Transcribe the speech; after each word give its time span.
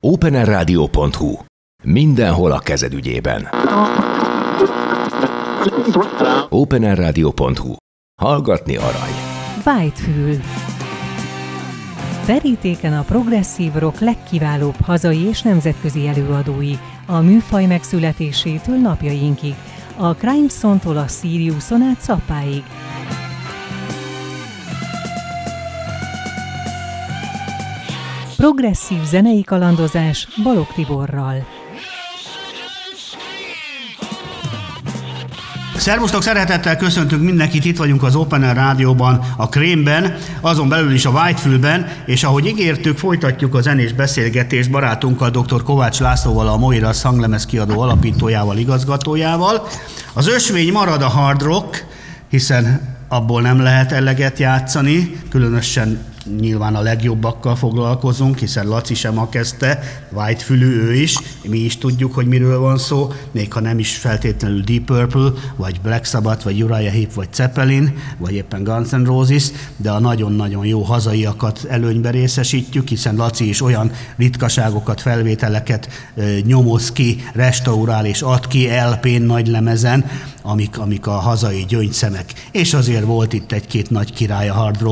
openerradio.hu. 0.00 1.34
Mindenhol 1.84 2.52
a 2.52 2.58
kezed 2.58 2.92
ügyében. 2.92 3.48
openerradio.hu. 6.48 7.74
Hallgatni 8.20 8.76
arany. 8.76 9.14
Whitefül. 9.64 10.36
Verítéken 12.26 12.92
a 12.92 13.02
progresszív 13.02 13.72
rock 13.72 13.98
legkiválóbb 14.00 14.80
hazai 14.82 15.22
és 15.22 15.42
nemzetközi 15.42 16.06
előadói, 16.06 16.74
a 17.06 17.20
műfaj 17.20 17.66
megszületésétől 17.66 18.76
napjainkig, 18.76 19.54
a 19.96 20.14
Crime-tól 20.14 20.96
a 20.96 21.08
Siriuson 21.08 21.82
át 21.82 22.00
Szapáig. 22.00 22.62
Progresszív 28.38 29.04
zenei 29.04 29.42
kalandozás 29.42 30.28
Balog 30.42 30.66
Tiborral. 30.74 31.46
Szervusztok, 35.76 36.22
szeretettel 36.22 36.76
köszöntünk 36.76 37.22
mindenkit, 37.22 37.64
itt 37.64 37.76
vagyunk 37.76 38.02
az 38.02 38.16
Open 38.16 38.42
Air 38.42 38.54
Rádióban, 38.54 39.20
a 39.36 39.48
Krémben, 39.48 40.16
azon 40.40 40.68
belül 40.68 40.92
is 40.92 41.04
a 41.04 41.10
Whitefülben, 41.10 41.86
és 42.06 42.24
ahogy 42.24 42.46
ígértük, 42.46 42.98
folytatjuk 42.98 43.54
a 43.54 43.60
zenés 43.60 43.92
beszélgetést 43.92 44.70
barátunkkal, 44.70 45.30
dr. 45.30 45.62
Kovács 45.62 46.00
Lászlóval, 46.00 46.48
a 46.48 46.56
Moira 46.56 46.92
szanglemez 46.92 47.46
kiadó 47.46 47.80
alapítójával, 47.80 48.56
igazgatójával. 48.56 49.66
Az 50.12 50.28
ösvény 50.28 50.72
marad 50.72 51.02
a 51.02 51.08
hard 51.08 51.42
rock, 51.42 51.86
hiszen 52.28 52.96
abból 53.08 53.42
nem 53.42 53.60
lehet 53.60 53.92
eleget 53.92 54.38
játszani, 54.38 55.20
különösen 55.30 56.16
nyilván 56.40 56.74
a 56.74 56.80
legjobbakkal 56.80 57.56
foglalkozunk, 57.56 58.38
hiszen 58.38 58.66
Laci 58.66 58.94
sem 58.94 59.14
ma 59.14 59.28
kezdte, 59.28 59.78
Whitefülű 60.12 60.82
ő 60.82 60.94
is, 60.94 61.16
mi 61.48 61.58
is 61.58 61.78
tudjuk, 61.78 62.14
hogy 62.14 62.26
miről 62.26 62.58
van 62.58 62.78
szó, 62.78 63.12
még 63.30 63.52
ha 63.52 63.60
nem 63.60 63.78
is 63.78 63.96
feltétlenül 63.96 64.60
Deep 64.60 64.84
Purple, 64.84 65.30
vagy 65.56 65.80
Black 65.80 66.04
Sabbath, 66.04 66.44
vagy 66.44 66.62
Uriah 66.62 66.92
Heep, 66.92 67.12
vagy 67.12 67.28
Zeppelin, 67.34 67.96
vagy 68.18 68.32
éppen 68.32 68.64
Guns 68.64 68.90
N' 68.90 69.04
Roses, 69.04 69.50
de 69.76 69.90
a 69.90 69.98
nagyon-nagyon 69.98 70.66
jó 70.66 70.82
hazaiakat 70.82 71.64
előnybe 71.68 72.10
részesítjük, 72.10 72.88
hiszen 72.88 73.16
Laci 73.16 73.48
is 73.48 73.62
olyan 73.62 73.90
ritkaságokat, 74.16 75.00
felvételeket 75.00 75.88
nyomoz 76.44 76.92
ki, 76.92 77.24
restaurál 77.32 78.06
és 78.06 78.22
ad 78.22 78.46
ki 78.46 78.68
LP-n 78.90 79.22
nagy 79.22 79.46
lemezen, 79.46 80.04
amik, 80.42 80.78
amik 80.78 81.06
a 81.06 81.12
hazai 81.12 81.64
gyöngyszemek. 81.68 82.32
És 82.50 82.74
azért 82.74 83.04
volt 83.04 83.32
itt 83.32 83.52
egy-két 83.52 83.90
nagy 83.90 84.12
király 84.12 84.48
a 84.48 84.54
hard 84.54 84.86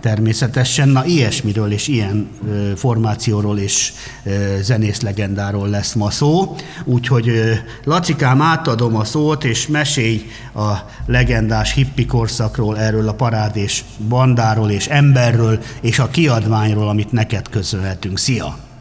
természetesen. 0.00 0.61
Na, 0.84 1.04
ilyesmiről 1.04 1.72
és 1.72 1.88
ilyen 1.88 2.28
ö, 2.48 2.76
formációról 2.76 3.58
és 3.58 3.92
ö, 4.24 4.56
zenész 4.60 5.00
legendáról 5.00 5.68
lesz 5.68 5.92
ma 5.92 6.10
szó. 6.10 6.56
Úgyhogy 6.84 7.28
ö, 7.28 7.52
Lacikám, 7.84 8.42
átadom 8.42 8.96
a 8.96 9.04
szót, 9.04 9.44
és 9.44 9.66
mesélj 9.66 10.26
a 10.54 10.72
legendás 11.06 11.72
hippi 11.72 12.06
korszakról, 12.06 12.78
erről 12.78 13.08
a 13.08 13.14
parádés 13.14 13.84
bandáról 14.08 14.70
és 14.70 14.86
emberről, 14.86 15.62
és 15.80 15.98
a 15.98 16.08
kiadványról, 16.08 16.88
amit 16.88 17.12
neked 17.12 17.48
köszönhetünk. 17.48 18.18
Szia! 18.18 18.71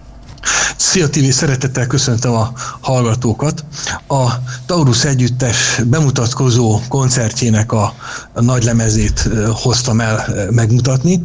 Szia 0.77 1.09
Tibi, 1.09 1.31
szeretettel 1.31 1.87
köszöntöm 1.87 2.33
a 2.33 2.51
hallgatókat. 2.79 3.65
A 4.07 4.27
Taurus 4.65 5.03
Együttes 5.05 5.81
bemutatkozó 5.85 6.79
koncertjének 6.87 7.71
a, 7.71 7.93
a 8.33 8.41
nagy 8.41 8.63
lemezét 8.63 9.29
hoztam 9.51 9.99
el 9.99 10.25
megmutatni. 10.51 11.23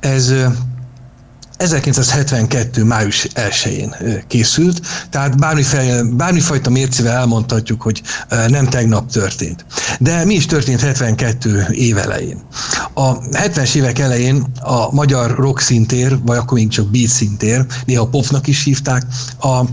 Ez 0.00 0.32
1972. 1.64 2.84
május 2.84 3.26
1-én 3.34 3.94
készült, 4.26 4.80
tehát 5.10 5.38
bármifajta, 5.38 6.04
bármifajta 6.04 6.70
mércével 6.70 7.16
elmondhatjuk, 7.16 7.82
hogy 7.82 8.02
nem 8.48 8.68
tegnap 8.68 9.10
történt. 9.10 9.64
De 9.98 10.24
mi 10.24 10.34
is 10.34 10.46
történt 10.46 10.80
72 10.80 11.66
év 11.70 11.98
elején? 11.98 12.42
A 12.94 13.18
70-es 13.18 13.74
évek 13.74 13.98
elején 13.98 14.46
a 14.60 14.94
magyar 14.94 15.34
rock 15.36 15.60
szintér, 15.60 16.18
vagy 16.22 16.36
akkor 16.36 16.58
még 16.58 16.68
csak 16.68 16.90
beat 16.90 17.08
szintér, 17.08 17.66
néha 17.84 18.06
popnak 18.06 18.46
is 18.46 18.64
hívták, 18.64 19.02
a 19.40 19.64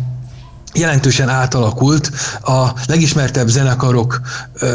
jelentősen 0.73 1.29
átalakult. 1.29 2.11
A 2.41 2.67
legismertebb 2.87 3.47
zenekarok 3.47 4.21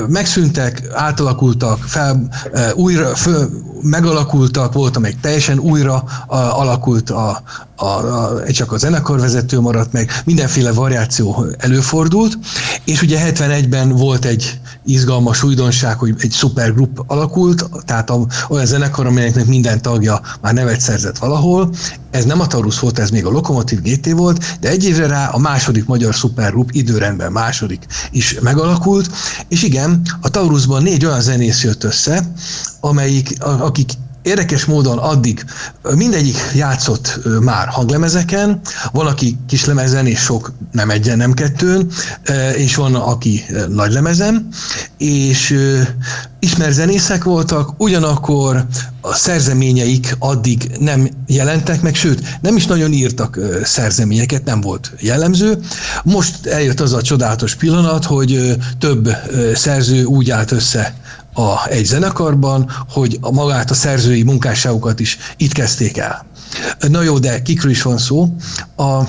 megszűntek, 0.08 0.82
átalakultak, 0.92 1.82
fel, 1.82 2.28
újra, 2.74 3.14
föl, 3.14 3.48
megalakultak, 3.82 4.72
volt, 4.72 4.96
amelyik 4.96 5.20
teljesen 5.20 5.58
újra 5.58 6.04
alakult, 6.28 7.10
a, 7.10 7.42
a, 7.76 7.84
a, 7.86 8.42
csak 8.52 8.72
a 8.72 8.76
zenekarvezető 8.76 9.60
maradt 9.60 9.92
meg, 9.92 10.22
mindenféle 10.24 10.72
variáció 10.72 11.46
előfordult, 11.58 12.38
és 12.84 13.02
ugye 13.02 13.32
71-ben 13.32 13.88
volt 13.88 14.24
egy 14.24 14.60
izgalmas 14.86 15.42
újdonság, 15.42 15.98
hogy 15.98 16.14
egy 16.18 16.30
szupergrup 16.30 17.04
alakult, 17.06 17.68
tehát 17.84 18.10
a, 18.10 18.26
olyan 18.48 18.66
zenekar, 18.66 19.06
amelyeknek 19.06 19.46
minden 19.46 19.82
tagja 19.82 20.20
már 20.40 20.54
nevet 20.54 20.80
szerzett 20.80 21.18
valahol. 21.18 21.74
Ez 22.10 22.24
nem 22.24 22.40
a 22.40 22.46
Taurus 22.46 22.78
volt, 22.78 22.98
ez 22.98 23.10
még 23.10 23.26
a 23.26 23.30
Lokomotív 23.30 23.80
GT 23.82 24.10
volt, 24.10 24.56
de 24.60 24.68
egy 24.68 24.84
évre 24.84 25.06
rá 25.06 25.28
a 25.28 25.38
második 25.38 25.86
magyar 25.86 26.14
szupergrup 26.14 26.70
időrendben 26.72 27.32
második 27.32 27.86
is 28.10 28.38
megalakult, 28.40 29.10
és 29.48 29.62
igen, 29.62 30.02
a 30.20 30.28
Taurusban 30.28 30.82
négy 30.82 31.04
olyan 31.04 31.20
zenész 31.20 31.62
jött 31.62 31.84
össze, 31.84 32.32
amelyik, 32.80 33.36
akik 33.40 33.90
Érdekes 34.26 34.64
módon 34.64 34.98
addig 34.98 35.44
mindegyik 35.94 36.36
játszott 36.54 37.20
már 37.40 37.68
hanglemezeken, 37.68 38.60
van, 38.92 39.06
aki 39.06 39.36
kislemezen, 39.48 40.06
és 40.06 40.18
sok 40.18 40.52
nem 40.72 40.90
egyen, 40.90 41.16
nem 41.16 41.32
kettőn, 41.32 41.90
és 42.56 42.74
van, 42.74 42.94
aki 42.94 43.44
nagy 43.68 43.92
lemezen, 43.92 44.48
és 44.98 45.58
ismer 46.38 46.72
zenészek 46.72 47.24
voltak, 47.24 47.74
ugyanakkor 47.76 48.66
a 49.00 49.14
szerzeményeik 49.14 50.16
addig 50.18 50.70
nem 50.80 51.08
jelentek 51.26 51.82
meg, 51.82 51.94
sőt, 51.94 52.38
nem 52.40 52.56
is 52.56 52.66
nagyon 52.66 52.92
írtak 52.92 53.38
szerzeményeket, 53.64 54.44
nem 54.44 54.60
volt 54.60 54.92
jellemző. 55.00 55.58
Most 56.04 56.46
eljött 56.46 56.80
az 56.80 56.92
a 56.92 57.02
csodálatos 57.02 57.54
pillanat, 57.54 58.04
hogy 58.04 58.56
több 58.78 59.08
szerző 59.54 60.04
úgy 60.04 60.30
állt 60.30 60.52
össze 60.52 60.94
a, 61.36 61.66
egy 61.68 61.84
zenekarban, 61.84 62.70
hogy 62.88 63.18
a 63.20 63.30
magát 63.30 63.70
a 63.70 63.74
szerzői 63.74 64.22
munkásságukat 64.22 65.00
is 65.00 65.18
itt 65.36 65.52
kezdték 65.52 65.96
el. 65.98 66.26
Na 66.88 67.02
jó, 67.02 67.18
de 67.18 67.42
kikről 67.42 67.70
is 67.70 67.82
van 67.82 67.98
szó? 67.98 68.28
A 68.76 69.02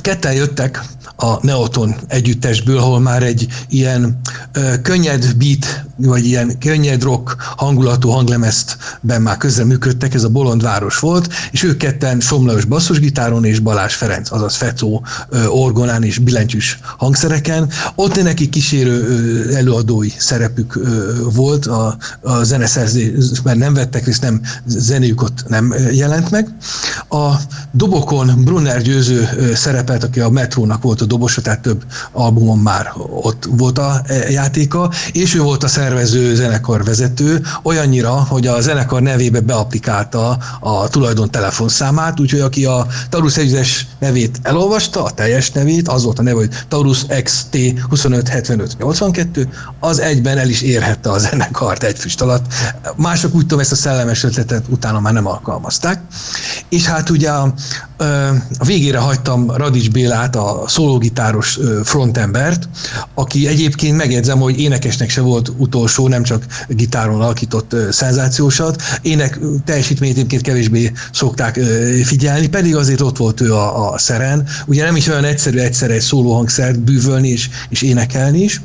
ketten 0.00 0.32
jöttek 0.32 0.80
a 1.16 1.46
Neoton 1.46 1.94
együttesből, 2.06 2.78
ahol 2.78 3.00
már 3.00 3.22
egy 3.22 3.46
ilyen 3.68 4.20
ö, 4.52 4.80
könnyed 4.82 5.34
beat, 5.36 5.84
vagy 5.96 6.26
ilyen 6.26 6.58
könnyed 6.58 7.02
rock 7.02 7.36
hangulatú 7.56 8.08
hanglemeztben 8.08 9.22
már 9.22 9.36
közreműködtek, 9.36 10.14
ez 10.14 10.22
a 10.22 10.28
Bolond 10.28 10.62
város 10.62 10.98
volt, 10.98 11.28
és 11.50 11.62
ők 11.62 11.76
ketten 11.76 12.20
Somlajos 12.20 12.64
basszusgitáron 12.64 13.44
és 13.44 13.58
Balázs 13.58 13.94
Ferenc, 13.94 14.32
azaz 14.32 14.54
Fecó 14.54 15.04
ö, 15.28 15.46
orgonán 15.46 16.02
és 16.02 16.18
billentyűs 16.18 16.78
hangszereken. 16.96 17.70
Ott 17.94 18.22
neki 18.22 18.48
kísérő 18.48 19.06
ö, 19.06 19.54
előadói 19.54 20.10
szerepük 20.18 20.76
ö, 20.76 21.14
volt, 21.32 21.66
a, 21.66 21.96
a 22.20 22.42
zeneszerzésben 22.42 23.58
nem 23.58 23.74
vettek 23.74 24.04
részt, 24.04 24.22
nem 24.22 24.40
zenéjük 24.66 25.22
ott 25.22 25.44
nem 25.48 25.74
jelent 25.92 26.30
meg. 26.30 26.48
A 27.08 27.34
dobokon 27.72 28.44
Brunner 28.44 28.82
győző 28.82 29.28
szerepelt, 29.88 30.04
aki 30.04 30.20
a 30.20 30.28
Metrónak 30.28 30.82
volt 30.82 31.00
a 31.00 31.04
dobosa, 31.04 31.40
tehát 31.40 31.60
több 31.60 31.84
albumon 32.12 32.58
már 32.58 32.92
ott 33.10 33.48
volt 33.50 33.78
a 33.78 34.00
e, 34.06 34.30
játéka, 34.30 34.90
és 35.12 35.34
ő 35.34 35.40
volt 35.40 35.64
a 35.64 35.68
szervező 35.68 36.34
zenekar 36.34 36.84
vezető, 36.84 37.42
olyannyira, 37.62 38.10
hogy 38.10 38.46
a 38.46 38.60
zenekar 38.60 39.02
nevébe 39.02 39.40
beaplikálta 39.40 40.38
a 40.60 40.88
tulajdon 40.88 41.30
telefonszámát, 41.30 42.20
úgyhogy 42.20 42.40
aki 42.40 42.64
a 42.64 42.86
Taurus 43.08 43.36
együttes 43.36 43.86
nevét 43.98 44.38
elolvasta, 44.42 45.04
a 45.04 45.10
teljes 45.10 45.50
nevét, 45.50 45.88
az 45.88 46.04
volt 46.04 46.18
a 46.18 46.22
neve, 46.22 46.36
hogy 46.36 46.50
Taurus 46.68 47.06
XT 47.22 47.56
257582, 47.88 49.48
az 49.80 49.98
egyben 49.98 50.38
el 50.38 50.48
is 50.48 50.62
érhette 50.62 51.10
a 51.10 51.18
zenekart 51.18 51.82
egy 51.82 51.98
füst 51.98 52.20
alatt. 52.20 52.44
Mások 52.96 53.34
úgy 53.34 53.40
tudom, 53.40 53.60
ezt 53.60 53.72
a 53.72 53.76
szellemes 53.76 54.24
ötletet 54.24 54.64
utána 54.68 55.00
már 55.00 55.12
nem 55.12 55.26
alkalmazták. 55.26 56.00
És 56.68 56.86
hát 56.86 57.10
ugye 57.10 57.30
a, 57.30 57.54
a 58.58 58.64
végére 58.64 58.98
hagytam 58.98 59.50
Radics 59.50 59.90
Bélát, 59.90 60.36
a 60.36 60.64
szólógitáros 60.66 61.58
frontembert, 61.84 62.68
aki 63.14 63.46
egyébként 63.46 63.96
megjegyzem, 63.96 64.38
hogy 64.38 64.60
énekesnek 64.60 65.10
se 65.10 65.20
volt 65.20 65.52
utolsó, 65.56 66.08
nem 66.08 66.22
csak 66.22 66.46
gitáron 66.68 67.20
alakított 67.20 67.76
szenzációsat. 67.90 68.82
Ének 69.02 69.38
teljesítményt 69.64 70.16
egyébként 70.16 70.42
kevésbé 70.42 70.92
szokták 71.12 71.60
figyelni, 72.04 72.48
pedig 72.48 72.76
azért 72.76 73.00
ott 73.00 73.16
volt 73.16 73.40
ő 73.40 73.54
a, 73.54 73.92
a 73.92 73.98
szeren. 73.98 74.46
Ugye 74.66 74.84
nem 74.84 74.96
is 74.96 75.08
olyan 75.08 75.24
egyszerű 75.24 75.58
egyszerre 75.58 75.92
egy 75.92 76.00
szólóhangszert 76.00 76.80
bűvölni 76.80 77.28
és, 77.28 77.48
és 77.68 77.82
énekelni 77.82 78.42
is. 78.42 78.62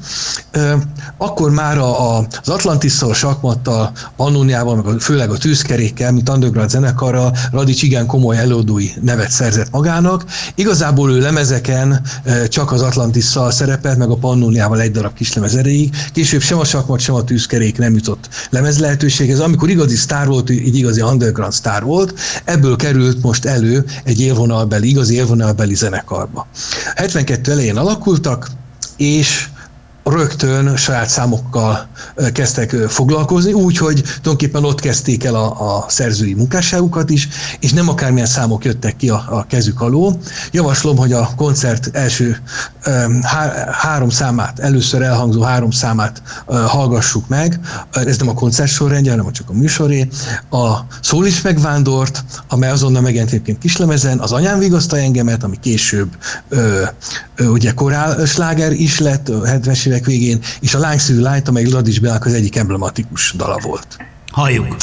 Akkor 1.17 1.51
már 1.51 1.77
a, 1.77 2.17
a, 2.17 2.27
az 2.41 2.49
Atlantisszal, 2.49 3.13
Sakmattal, 3.13 3.91
Annóniával, 4.15 4.75
meg 4.75 4.85
a, 4.85 4.99
főleg 4.99 5.29
a 5.29 5.37
Tűzkerékkel, 5.37 6.11
mint 6.11 6.29
underground 6.29 6.69
zenekarral 6.69 7.37
Radics 7.51 7.83
igen 7.83 8.05
komoly 8.05 8.37
előadói 8.37 8.89
nevet 9.01 9.22
nevet 9.23 9.31
szerzett 9.31 9.71
magának. 9.71 10.25
Igazából 10.55 11.11
ő 11.11 11.19
lemezeken 11.19 12.01
csak 12.47 12.71
az 12.71 12.81
Atlantisszal 12.81 13.51
szerepelt, 13.51 13.97
meg 13.97 14.09
a 14.09 14.15
Pannóniával 14.15 14.81
egy 14.81 14.91
darab 14.91 15.13
kislemez 15.13 15.55
erejéig. 15.55 15.95
Később 16.13 16.41
sem 16.41 16.59
a 16.59 16.63
sakmat, 16.63 16.99
sem 16.99 17.15
a 17.15 17.23
tűzkerék 17.23 17.77
nem 17.77 17.93
jutott 17.93 18.29
lemez 18.49 18.79
lehetőséghez. 18.79 19.39
Amikor 19.39 19.69
igazi 19.69 19.95
sztár 19.95 20.27
volt, 20.27 20.49
egy 20.49 20.75
igazi 20.75 21.01
underground 21.01 21.53
sztár 21.53 21.83
volt, 21.83 22.13
ebből 22.43 22.75
került 22.75 23.21
most 23.21 23.45
elő 23.45 23.85
egy 24.03 24.21
élvonalbeli, 24.21 24.89
igazi 24.89 25.15
élvonalbeli 25.15 25.75
zenekarba. 25.75 26.47
72 26.95 27.51
elején 27.51 27.77
alakultak, 27.77 28.47
és 28.97 29.47
rögtön 30.03 30.75
saját 30.75 31.09
számokkal 31.09 31.87
kezdtek 32.33 32.71
foglalkozni, 32.71 33.53
úgyhogy 33.53 34.03
tulajdonképpen 34.03 34.63
ott 34.63 34.79
kezdték 34.79 35.23
el 35.23 35.35
a, 35.35 35.75
a 35.75 35.85
szerzői 35.87 36.33
munkásságukat 36.33 37.09
is, 37.09 37.27
és 37.59 37.73
nem 37.73 37.89
akármilyen 37.89 38.27
számok 38.27 38.65
jöttek 38.65 38.95
ki 38.95 39.09
a, 39.09 39.25
a 39.29 39.45
kezük 39.47 39.81
alól. 39.81 40.17
Javaslom, 40.51 40.97
hogy 40.97 41.13
a 41.13 41.29
koncert 41.35 41.89
első 41.93 42.37
há, 43.21 43.71
három 43.71 44.09
számát, 44.09 44.59
először 44.59 45.01
elhangzó 45.01 45.41
három 45.41 45.71
számát 45.71 46.21
hallgassuk 46.45 47.27
meg. 47.27 47.59
Ez 47.91 48.17
nem 48.17 48.29
a 48.29 48.33
koncert 48.33 48.71
sorrendje, 48.71 49.11
hanem 49.11 49.31
csak 49.31 49.49
a 49.49 49.53
műsoré. 49.53 50.07
A 50.49 50.77
Szól 51.01 51.25
is 51.25 51.41
megvándort, 51.41 52.23
amely 52.47 52.69
azonnal 52.69 53.01
megjelent 53.01 53.31
egyébként 53.31 53.57
kislemezen, 53.57 54.19
az 54.19 54.31
Anyám 54.31 54.59
vigasztal 54.59 54.99
engemet, 54.99 55.43
ami 55.43 55.57
később 55.59 56.09
ö, 56.49 56.83
ö, 57.35 57.45
ugye 57.45 57.71
korál 57.71 58.25
sláger 58.25 58.71
is 58.71 58.99
lett, 58.99 59.31
70 59.45 59.73
évek 59.93 60.05
végén, 60.05 60.39
és 60.59 60.73
a 60.73 60.79
Lángszű 60.79 61.15
Light, 61.15 61.47
amely 61.47 61.63
Gladys 61.63 61.99
Beák 61.99 62.25
az 62.25 62.33
egyik 62.33 62.55
emblematikus 62.55 63.33
dala 63.37 63.59
volt. 63.61 63.97
Halljuk! 64.31 64.75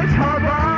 Deutschland! 0.00 0.69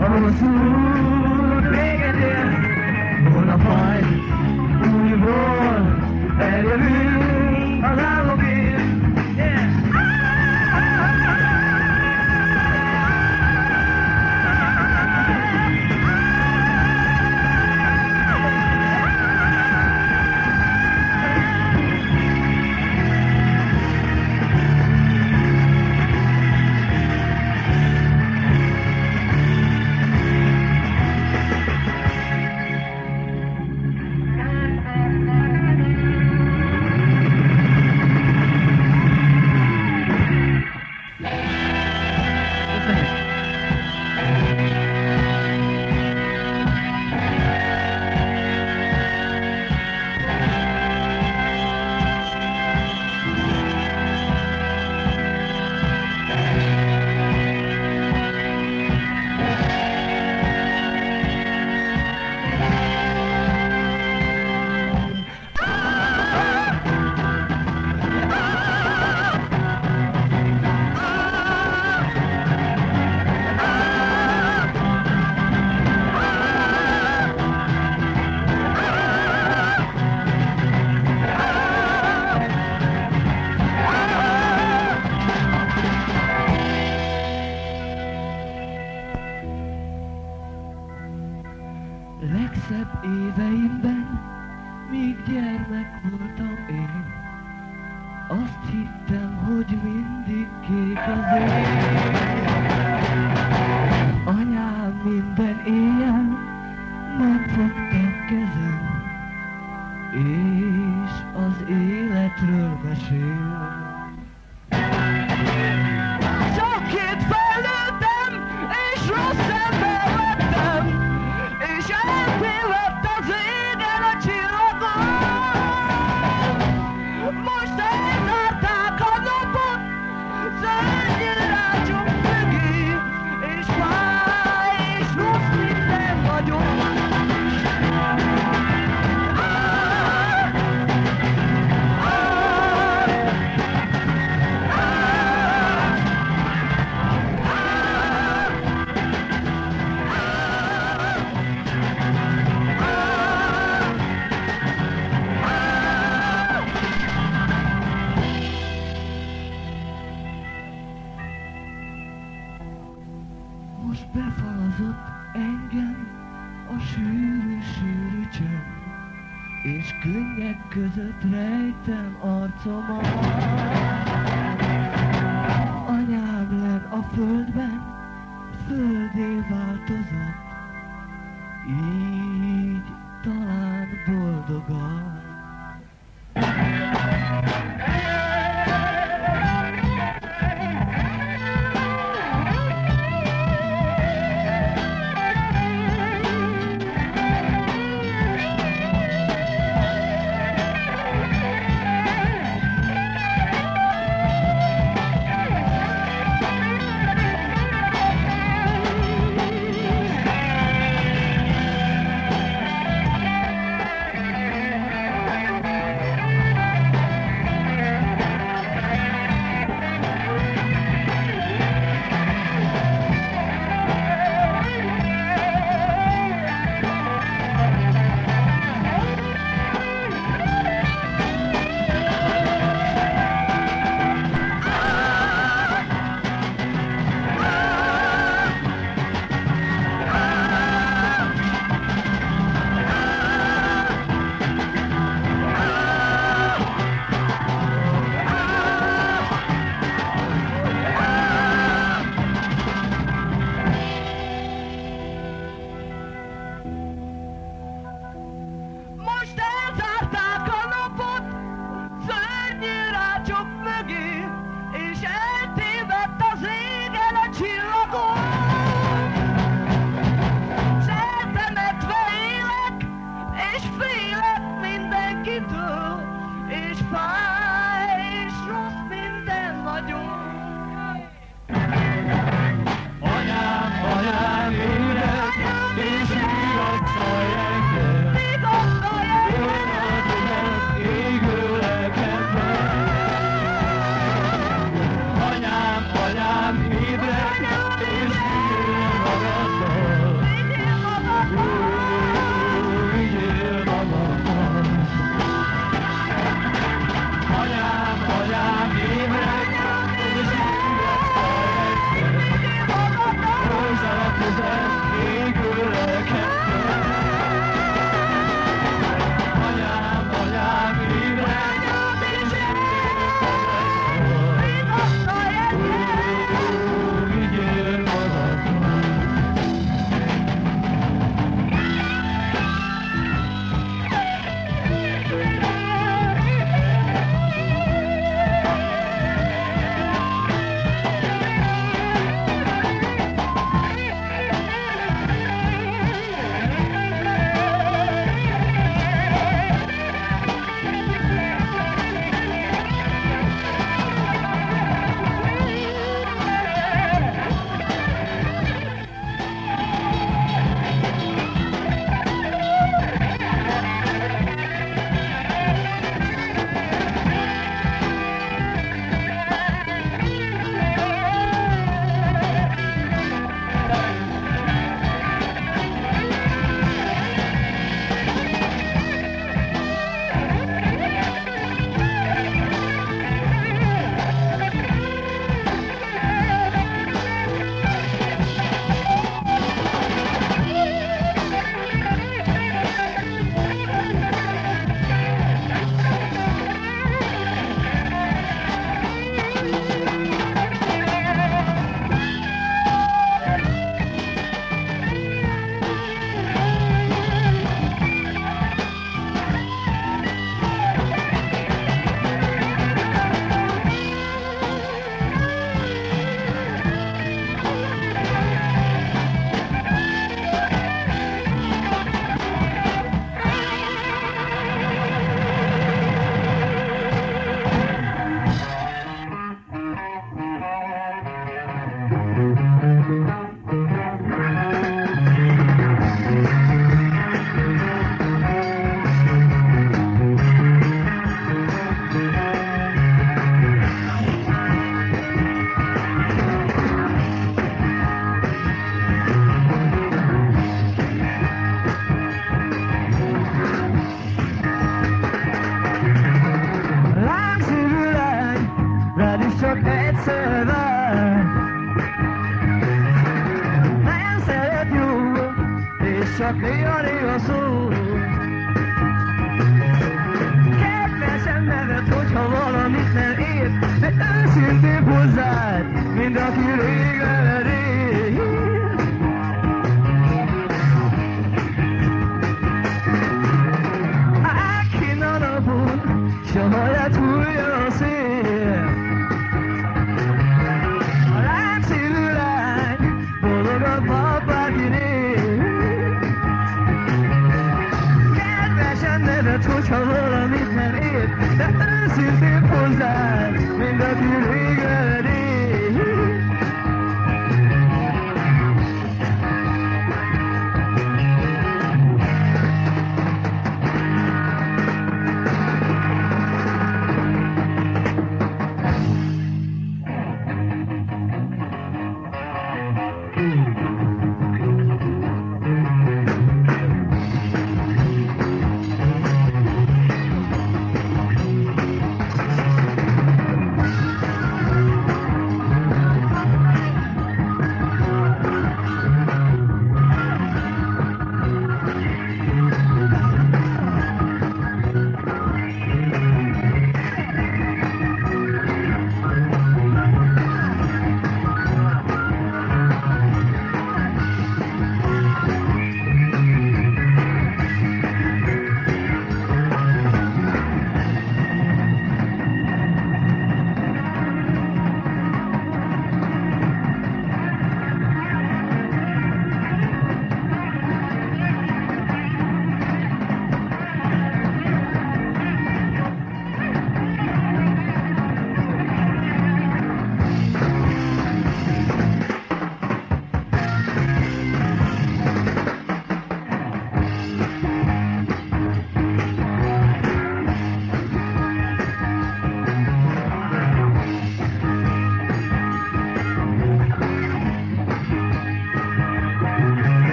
i'm 0.00 0.24
a 0.24 0.32
fool. 0.38 1.17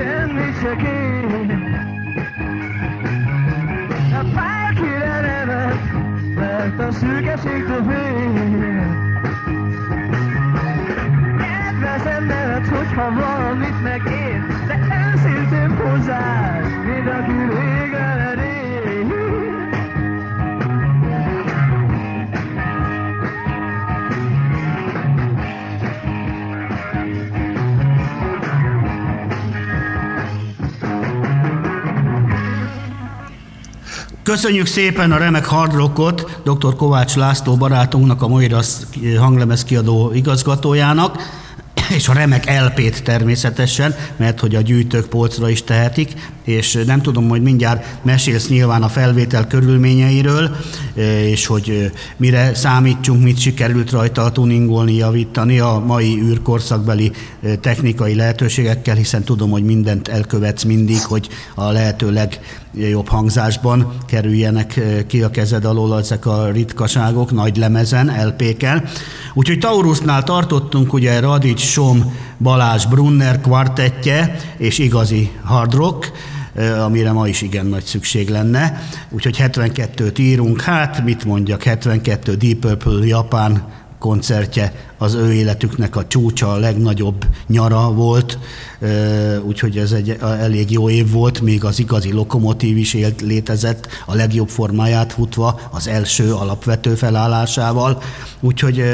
Senkitől 0.00 0.28
semmit 0.28 0.58
se 0.60 0.76
kér. 0.76 1.24
A 4.12 4.24
bárkire 4.34 5.20
nevet, 5.20 5.80
mert 6.34 6.78
a 6.78 6.92
szürkeségtől 6.92 7.84
fél. 7.88 8.09
Köszönjük 34.30 34.66
szépen 34.66 35.12
a 35.12 35.18
remek 35.18 35.44
hard 35.44 35.74
rockot 35.74 36.40
dr. 36.44 36.76
Kovács 36.76 37.14
László 37.16 37.56
barátunknak, 37.56 38.22
a 38.22 38.28
Moirasz 38.28 38.86
hanglemez 39.18 39.64
kiadó 39.64 40.12
igazgatójának, 40.14 41.16
és 41.96 42.08
a 42.08 42.12
remek 42.12 42.64
LP-t 42.64 43.02
természetesen, 43.02 43.94
mert 44.16 44.40
hogy 44.40 44.54
a 44.54 44.60
gyűjtők 44.60 45.06
polcra 45.06 45.48
is 45.48 45.64
tehetik, 45.64 46.30
és 46.50 46.78
nem 46.86 47.02
tudom, 47.02 47.28
hogy 47.28 47.42
mindjárt 47.42 47.84
mesélsz 48.02 48.48
nyilván 48.48 48.82
a 48.82 48.88
felvétel 48.88 49.46
körülményeiről, 49.46 50.56
és 51.24 51.46
hogy 51.46 51.90
mire 52.16 52.54
számítsunk, 52.54 53.22
mit 53.22 53.38
sikerült 53.38 53.90
rajta 53.90 54.30
tuningolni, 54.30 54.94
javítani 54.94 55.58
a 55.58 55.82
mai 55.86 56.20
űrkorszakbeli 56.22 57.12
technikai 57.60 58.14
lehetőségekkel, 58.14 58.94
hiszen 58.94 59.22
tudom, 59.22 59.50
hogy 59.50 59.64
mindent 59.64 60.08
elkövetsz 60.08 60.62
mindig, 60.62 61.04
hogy 61.04 61.28
a 61.54 61.70
lehető 61.70 62.12
legjobb 62.12 63.08
hangzásban 63.08 63.92
kerüljenek 64.06 64.80
ki 65.06 65.22
a 65.22 65.30
kezed 65.30 65.64
alól 65.64 65.98
ezek 65.98 66.26
a 66.26 66.50
ritkaságok, 66.50 67.32
nagy 67.32 67.56
lemezen, 67.56 68.26
LP-ken. 68.26 68.88
Úgyhogy 69.34 69.58
Taurusnál 69.58 70.22
tartottunk, 70.22 70.92
ugye 70.92 71.20
Radics, 71.20 71.60
Som, 71.60 72.14
Balázs, 72.38 72.86
Brunner 72.86 73.40
kvartettje 73.40 74.36
és 74.58 74.78
igazi 74.78 75.30
hard 75.44 75.74
rock, 75.74 76.12
amire 76.84 77.12
ma 77.12 77.28
is 77.28 77.42
igen 77.42 77.66
nagy 77.66 77.84
szükség 77.84 78.28
lenne. 78.28 78.82
Úgyhogy 79.10 79.36
72-t 79.38 80.18
írunk, 80.18 80.60
hát 80.60 81.04
mit 81.04 81.24
mondjak, 81.24 81.62
72 81.62 82.34
Deep 82.34 82.58
Purple 82.58 83.06
Japán 83.06 83.68
koncertje 83.98 84.72
az 84.98 85.14
ő 85.14 85.32
életüknek 85.32 85.96
a 85.96 86.06
csúcsa, 86.06 86.52
a 86.52 86.56
legnagyobb 86.56 87.24
nyara 87.46 87.92
volt, 87.92 88.38
úgyhogy 89.42 89.78
ez 89.78 89.92
egy 89.92 90.16
elég 90.20 90.70
jó 90.70 90.90
év 90.90 91.10
volt, 91.10 91.40
még 91.40 91.64
az 91.64 91.78
igazi 91.78 92.12
lokomotív 92.12 92.76
is 92.76 92.94
élt, 92.94 93.20
létezett, 93.20 93.88
a 94.06 94.14
legjobb 94.14 94.48
formáját 94.48 95.12
futva, 95.12 95.60
az 95.70 95.88
első 95.88 96.34
alapvető 96.34 96.94
felállásával, 96.94 98.02
úgyhogy 98.40 98.84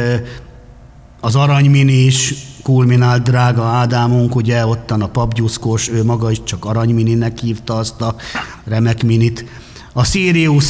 az 1.26 1.36
aranymini 1.36 1.92
is 1.92 2.34
kulminált 2.62 3.22
drága 3.22 3.64
Ádámunk, 3.64 4.34
ugye 4.34 4.66
ottan 4.66 5.02
a 5.02 5.06
papgyuszkós, 5.06 5.88
ő 5.88 6.04
maga 6.04 6.30
is 6.30 6.42
csak 6.42 6.64
aranymininek 6.64 7.38
hívta 7.38 7.74
azt 7.74 8.00
a 8.00 8.16
remek 8.64 9.02
minit. 9.02 9.44
A 9.92 10.04
Sirius, 10.04 10.64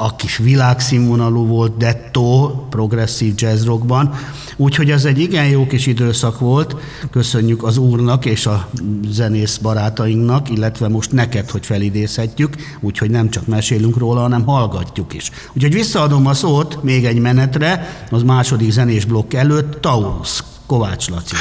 aki 0.00 0.26
világszínvonalú 0.38 1.46
volt, 1.46 1.76
dettó, 1.76 2.66
progresszív 2.70 3.32
jazz 3.36 3.64
rockban, 3.64 4.14
úgyhogy 4.56 4.90
ez 4.90 5.04
egy 5.04 5.18
igen 5.18 5.46
jó 5.46 5.66
kis 5.66 5.86
időszak 5.86 6.38
volt, 6.38 6.76
köszönjük 7.10 7.62
az 7.62 7.76
úrnak 7.76 8.24
és 8.24 8.46
a 8.46 8.68
zenész 9.08 9.56
barátainknak, 9.56 10.50
illetve 10.50 10.88
most 10.88 11.12
neked, 11.12 11.50
hogy 11.50 11.66
felidézhetjük, 11.66 12.54
úgyhogy 12.80 13.10
nem 13.10 13.30
csak 13.30 13.46
mesélünk 13.46 13.96
róla, 13.96 14.20
hanem 14.20 14.44
hallgatjuk 14.44 15.14
is. 15.14 15.30
Úgyhogy 15.52 15.72
visszaadom 15.72 16.26
a 16.26 16.34
szót 16.34 16.82
még 16.82 17.04
egy 17.04 17.18
menetre, 17.18 18.04
az 18.10 18.22
második 18.22 18.70
zenés 18.70 19.04
blokk 19.04 19.34
előtt, 19.34 19.80
Taurus, 19.80 20.42
Kovács 20.66 21.08
Laci. 21.08 21.34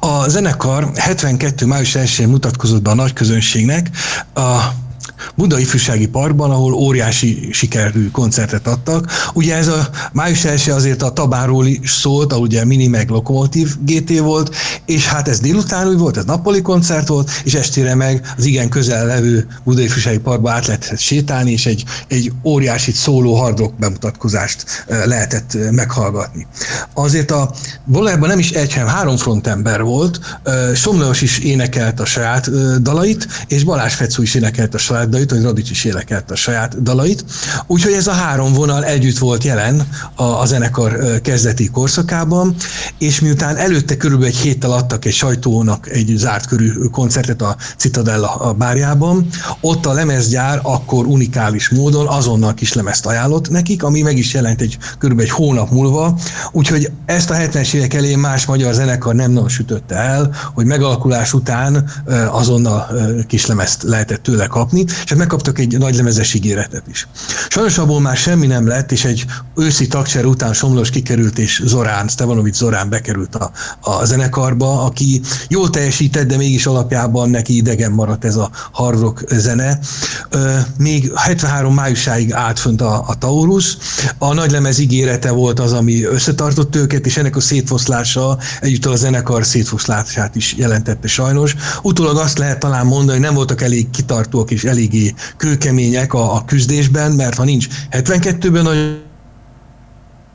A 0.00 0.28
zenekar 0.28 0.90
72. 0.94 1.66
május 1.66 1.94
1-én 1.98 2.28
mutatkozott 2.28 2.82
be 2.82 2.90
a 2.90 2.94
nagy 2.94 3.12
közönségnek, 3.12 3.90
a 4.34 4.58
Budai 5.36 5.60
Ifjúsági 5.60 6.06
Parkban, 6.06 6.50
ahol 6.50 6.72
óriási 6.72 7.48
sikerű 7.52 8.10
koncertet 8.10 8.66
adtak. 8.66 9.10
Ugye 9.34 9.56
ez 9.56 9.68
a 9.68 9.88
május 10.12 10.44
első 10.44 10.72
azért 10.72 11.02
a 11.02 11.12
Tabáról 11.12 11.66
is 11.66 11.90
szólt, 11.90 12.32
ahol 12.32 12.44
ugye 12.44 12.64
Mini 12.64 12.86
meg 12.86 13.08
Lokomotív 13.08 13.76
GT 13.80 14.18
volt, 14.18 14.54
és 14.86 15.06
hát 15.06 15.28
ez 15.28 15.40
délután 15.40 15.96
volt, 15.96 16.16
ez 16.16 16.24
nappali 16.24 16.62
koncert 16.62 17.08
volt, 17.08 17.30
és 17.44 17.54
estére 17.54 17.94
meg 17.94 18.34
az 18.36 18.44
igen 18.44 18.68
közel 18.68 19.06
levő 19.06 19.46
Budai 19.64 19.84
Ifjúsági 19.84 20.18
Parkba 20.18 20.50
át 20.50 20.66
lehetett 20.66 20.98
sétálni, 20.98 21.50
és 21.50 21.66
egy, 21.66 21.84
egy 22.08 22.32
óriási 22.44 22.92
szóló 22.92 23.34
hardrock 23.34 23.78
bemutatkozást 23.78 24.84
lehetett 25.04 25.56
meghallgatni. 25.70 26.46
Azért 26.94 27.30
a 27.30 27.50
valójában 27.84 28.28
nem 28.28 28.38
is 28.38 28.50
egy, 28.50 28.72
hanem 28.72 28.88
három 28.88 29.16
frontember 29.16 29.82
volt, 29.82 30.20
Somlós 30.74 31.20
is 31.20 31.38
énekelt 31.38 32.00
a 32.00 32.04
saját 32.04 32.50
dalait, 32.82 33.28
és 33.46 33.64
Balázs 33.64 33.94
Fecó 33.94 34.22
is 34.22 34.34
énekelt 34.34 34.74
a 34.74 34.78
saját 34.78 35.08
dalait, 35.10 35.30
vagy 35.30 35.42
Radics 35.42 35.70
is 35.70 35.84
énekelt 35.84 36.30
a 36.30 36.36
saját 36.36 36.82
dalait. 36.82 37.24
Úgyhogy 37.66 37.92
ez 37.92 38.06
a 38.06 38.12
három 38.12 38.52
vonal 38.52 38.84
együtt 38.84 39.18
volt 39.18 39.44
jelen 39.44 39.88
a, 40.14 40.22
a 40.22 40.46
zenekar 40.46 41.20
kezdeti 41.22 41.68
korszakában, 41.68 42.54
és 42.98 43.20
miután 43.20 43.56
előtte 43.56 43.96
körülbelül 43.96 44.32
egy 44.34 44.40
héttel 44.40 44.72
adtak 44.72 45.04
egy 45.04 45.12
sajtónak 45.12 45.90
egy 45.90 46.12
zárt 46.16 46.46
körű 46.46 46.72
koncertet 46.72 47.42
a 47.42 47.56
Citadella 47.76 48.54
bárjában, 48.58 49.26
ott 49.60 49.86
a 49.86 49.92
lemezgyár 49.92 50.60
akkor 50.62 51.06
unikális 51.06 51.68
módon 51.68 52.06
azonnal 52.06 52.54
kis 52.54 52.72
lemezt 52.72 53.06
ajánlott 53.06 53.50
nekik, 53.50 53.82
ami 53.82 54.02
meg 54.02 54.18
is 54.18 54.34
jelent 54.34 54.60
egy 54.60 54.78
körülbelül 54.98 55.30
egy 55.30 55.36
hónap 55.36 55.70
múlva, 55.70 56.18
úgyhogy 56.52 56.90
ezt 57.06 57.30
a 57.30 57.34
70-es 57.34 57.74
évek 57.74 57.94
elé 57.94 58.14
más 58.14 58.46
magyar 58.46 58.74
zenekar 58.74 59.14
nem 59.14 59.30
nagyon 59.30 59.48
sütötte 59.48 59.94
el, 59.94 60.34
hogy 60.54 60.66
megalakulás 60.66 61.32
után 61.32 61.90
azonnal 62.30 62.86
kislemezt 63.26 63.82
lehetett 63.82 64.22
tőle 64.22 64.46
kapni, 64.46 64.84
és 65.04 65.10
hát 65.10 65.18
megkaptak 65.18 65.58
egy 65.58 65.78
nagy 65.78 65.94
lemezes 65.94 66.34
ígéretet 66.34 66.84
is. 66.90 67.08
Sajnos 67.48 67.78
abból 67.78 68.00
már 68.00 68.16
semmi 68.16 68.46
nem 68.46 68.66
lett, 68.66 68.92
és 68.92 69.04
egy 69.04 69.24
őszi 69.56 69.86
tagcser 69.86 70.24
után 70.24 70.52
Somlós 70.52 70.90
kikerült, 70.90 71.38
és 71.38 71.62
Zorán, 71.64 72.08
Stevanovics 72.08 72.56
Zorán 72.56 72.88
bekerült 72.88 73.34
a, 73.34 73.50
a 73.80 74.04
zenekarba, 74.04 74.82
aki 74.84 75.20
jól 75.48 75.70
teljesített, 75.70 76.26
de 76.26 76.36
mégis 76.36 76.66
alapjában 76.66 77.30
neki 77.30 77.56
idegen 77.56 77.92
maradt 77.92 78.24
ez 78.24 78.36
a 78.36 78.50
hard 78.72 79.00
rock 79.00 79.24
zene. 79.28 79.78
Még 80.78 81.12
73 81.14 81.74
májusáig 81.74 82.32
állt 82.32 82.58
fönt 82.58 82.80
a, 82.80 83.04
a 83.06 83.14
Taurus, 83.14 83.76
a 84.18 84.34
nagy 84.34 84.50
lemez 84.50 84.78
ígérete 84.78 85.30
volt 85.30 85.60
az, 85.60 85.72
ami 85.72 86.04
összetartott 86.04 86.76
őket, 86.76 87.06
és 87.06 87.16
ennek 87.16 87.36
a 87.36 87.40
szétfoszlása 87.40 88.38
együtt 88.60 88.86
a 88.86 88.96
zenekar 88.96 89.44
szétfoszlását 89.44 90.36
is 90.36 90.54
jelentette 90.56 91.08
sajnos. 91.08 91.54
Utólag 91.82 92.16
azt 92.16 92.38
lehet 92.38 92.58
talán 92.58 92.86
mondani, 92.86 93.18
hogy 93.18 93.26
nem 93.26 93.34
voltak 93.34 93.62
elég 93.62 93.90
kitartóak 93.90 94.50
és 94.50 94.64
eléggé 94.90 95.14
kőkemények 95.36 96.14
a, 96.14 96.34
a 96.34 96.44
küzdésben, 96.44 97.12
mert 97.12 97.36
ha 97.36 97.44
nincs 97.44 97.68
72-ben 97.90 98.62
nagy 98.62 98.98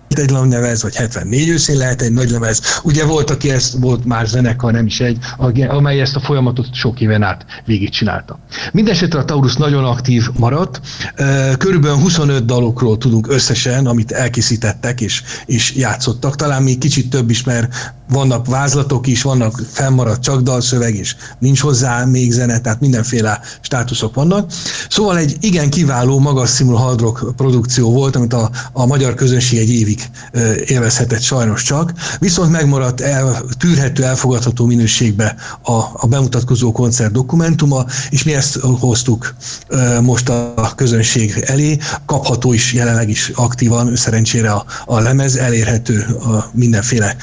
egy 0.07 0.29
lemez, 0.29 0.81
vagy 0.81 0.95
74 0.95 1.49
őszén 1.49 1.77
lehet 1.77 2.01
egy 2.01 2.11
nagy 2.11 2.29
lemez. 2.29 2.61
Ugye 2.83 3.05
volt, 3.05 3.29
aki 3.29 3.49
ezt 3.49 3.73
volt 3.79 4.05
már 4.05 4.27
zenekar, 4.27 4.71
nem 4.71 4.85
is 4.85 4.99
egy, 4.99 5.17
amely 5.67 5.99
ezt 6.01 6.15
a 6.15 6.19
folyamatot 6.19 6.73
sok 6.73 7.01
éven 7.01 7.23
át 7.23 7.45
végigcsinálta. 7.65 8.39
Mindenesetre 8.71 9.19
a 9.19 9.25
Taurus 9.25 9.55
nagyon 9.55 9.85
aktív 9.85 10.27
maradt. 10.37 10.81
Körülbelül 11.57 11.97
25 11.97 12.45
dalokról 12.45 12.97
tudunk 12.97 13.27
összesen, 13.31 13.85
amit 13.85 14.11
elkészítettek 14.11 15.01
és, 15.01 15.23
és 15.45 15.75
játszottak. 15.75 16.35
Talán 16.35 16.63
még 16.63 16.77
kicsit 16.77 17.09
több 17.09 17.29
is, 17.29 17.43
mert 17.43 17.93
vannak 18.09 18.47
vázlatok 18.47 19.07
is, 19.07 19.21
vannak 19.21 19.61
fennmaradt 19.71 20.21
csak 20.21 20.41
dalszöveg, 20.41 20.95
és 20.95 21.15
nincs 21.39 21.59
hozzá 21.59 22.05
még 22.05 22.31
zene, 22.31 22.59
tehát 22.59 22.79
mindenféle 22.79 23.39
státuszok 23.61 24.15
vannak. 24.15 24.51
Szóval 24.89 25.17
egy 25.17 25.37
igen 25.39 25.69
kiváló, 25.69 26.19
magas 26.19 26.49
színvonalú 26.49 26.83
hard 26.85 26.99
rock 26.99 27.35
produkció 27.35 27.91
volt, 27.91 28.15
amit 28.15 28.33
a, 28.33 28.49
a 28.73 28.85
magyar 28.85 29.13
közönség 29.13 29.59
egy 29.59 29.69
évig 29.69 30.09
élvezhetett 30.65 31.21
sajnos 31.21 31.63
csak, 31.63 31.93
viszont 32.19 32.51
megmaradt 32.51 33.01
el, 33.01 33.45
tűrhető, 33.57 34.03
elfogadható 34.03 34.65
minőségbe 34.65 35.35
a, 35.61 35.71
a 35.93 36.07
bemutatkozó 36.09 36.71
koncert 36.71 37.11
dokumentuma, 37.11 37.85
és 38.09 38.23
mi 38.23 38.33
ezt 38.33 38.59
hoztuk 38.59 39.35
most 40.01 40.29
a 40.29 40.73
közönség 40.75 41.43
elé. 41.45 41.77
Kapható 42.05 42.53
is 42.53 42.73
jelenleg 42.73 43.09
is 43.09 43.31
aktívan, 43.35 43.95
szerencsére 43.95 44.51
a, 44.51 44.65
a 44.85 44.99
lemez 44.99 45.35
elérhető 45.35 46.05
a 46.19 46.49
mindenféle 46.51 47.15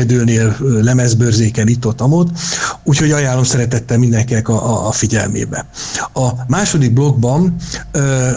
kereskedőnél, 0.00 0.56
lemezbőrzéken 0.82 1.68
itt-ott, 1.68 2.00
amott, 2.00 2.28
úgyhogy 2.84 3.10
ajánlom 3.10 3.44
szeretettel 3.44 3.98
mindenkinek 3.98 4.48
a, 4.48 4.88
a, 4.88 4.92
figyelmébe. 4.92 5.66
A 6.14 6.28
második 6.48 6.92
blogban 6.92 7.54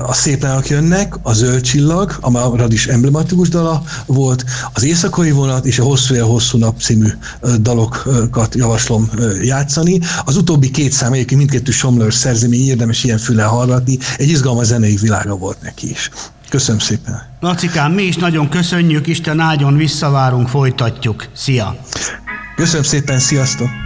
a 0.06 0.13
szép 0.13 0.45
jönnek, 0.67 1.15
a 1.21 1.34
zöld 1.34 1.62
csillag, 1.62 2.17
a 2.21 2.58
Radis 2.58 2.88
emblematikus 2.88 3.49
dal, 3.49 3.63
dala 3.63 3.84
volt, 4.06 4.43
az 4.73 4.84
Éjszakai 4.84 5.32
vonat 5.32 5.65
és 5.65 5.80
a 5.80 5.84
Hosszú 5.84 6.15
él, 6.15 6.26
hosszú 6.26 6.58
nap 6.58 6.82
című 6.82 7.08
dalokat 7.60 8.56
javaslom 8.56 9.10
játszani. 9.41 9.99
Az 10.26 10.36
utóbbi 10.36 10.71
két 10.71 10.91
szám 10.91 11.13
egyébként 11.13 11.39
mindkettő 11.39 11.71
Somlőr 11.71 12.13
szerzemény, 12.13 12.65
érdemes 12.65 13.04
ilyen 13.04 13.17
füle 13.17 13.43
hallgatni, 13.43 13.97
egy 14.17 14.30
izgalmas 14.30 14.65
zenei 14.65 14.95
világa 14.95 15.36
volt 15.36 15.62
neki 15.62 15.89
is. 15.89 16.10
Köszönöm 16.54 16.80
szépen. 16.80 17.22
Lacikám, 17.39 17.92
mi 17.92 18.04
is 18.04 18.16
nagyon 18.16 18.50
köszönjük, 18.50 19.08
Isten 19.08 19.39
áldjon, 19.39 19.78
visszavárunk, 19.78 20.48
folytatjuk. 20.48 21.26
Szia! 21.34 21.76
Köszönöm 22.56 22.84
szépen, 22.84 23.20
sziasztok! 23.20 23.83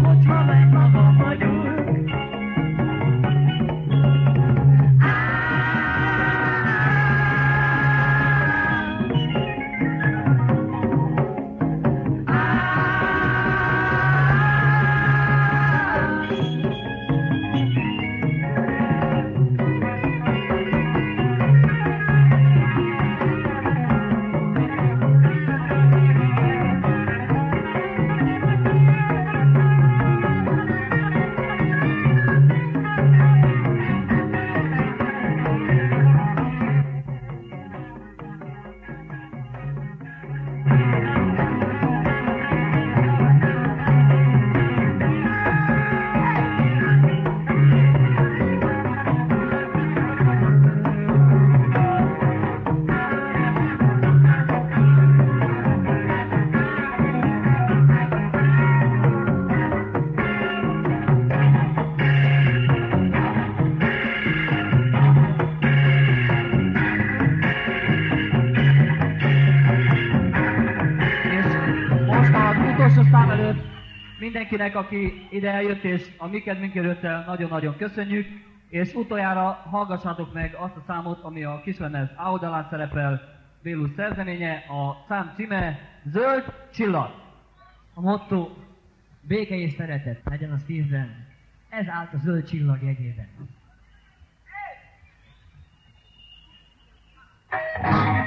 What's 0.00 0.41
mindenkinek, 74.52 74.84
aki 74.84 75.28
ide 75.30 75.52
eljött, 75.52 75.82
és 75.82 76.10
a 76.18 76.26
mi 76.26 76.40
kedvünkérőttel 76.40 77.24
nagyon-nagyon 77.26 77.76
köszönjük, 77.76 78.26
és 78.68 78.94
utoljára 78.94 79.50
hallgassátok 79.70 80.32
meg 80.32 80.54
azt 80.54 80.76
a 80.76 80.82
számot, 80.86 81.22
ami 81.22 81.44
a 81.44 81.60
kislemez 81.64 82.08
A 82.16 82.66
szerepel, 82.70 83.40
Bélus 83.62 83.90
szerzeménye, 83.96 84.64
a 84.68 85.04
szám 85.08 85.32
címe 85.36 85.78
Zöld 86.04 86.44
Csillag. 86.72 87.10
A 87.94 88.00
motto 88.00 88.50
béke 89.20 89.54
és 89.54 89.72
szeretet 89.72 90.20
legyen 90.24 90.52
a 90.52 90.58
szívben. 90.58 91.26
Ez 91.68 91.88
állt 91.88 92.12
a 92.12 92.18
zöld 92.18 92.44
csillag 92.44 92.82
jegyében. 92.82 93.28
És 97.82 98.21